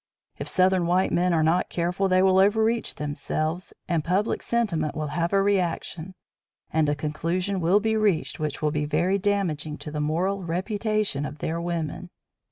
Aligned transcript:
If 0.39 0.49
Southern 0.49 0.87
white 0.87 1.11
men 1.11 1.31
are 1.31 1.43
not 1.43 1.69
careful 1.69 2.07
they 2.07 2.23
will 2.23 2.39
overreach 2.39 2.95
themselves, 2.95 3.71
and 3.87 4.03
public 4.03 4.41
sentiment 4.41 4.95
will 4.95 5.09
have 5.13 5.31
a 5.31 5.43
reaction; 5.43 6.15
and 6.73 6.89
a 6.89 6.95
conclusion 6.95 7.59
will 7.61 7.79
be 7.79 7.95
reached 7.95 8.39
which 8.39 8.63
will 8.63 8.71
be 8.71 8.85
very 8.85 9.19
damaging 9.19 9.77
to 9.77 9.91
the 9.91 10.01
moral 10.01 10.41
reputation 10.41 11.23
of 11.23 11.37
their 11.37 11.61
women." 11.61 12.09